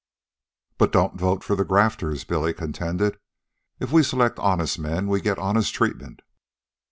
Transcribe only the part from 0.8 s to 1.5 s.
don't vote